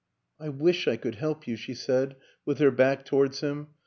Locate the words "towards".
3.05-3.41